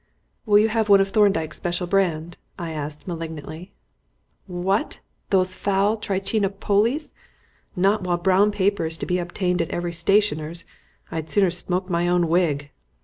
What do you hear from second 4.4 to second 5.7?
"What! those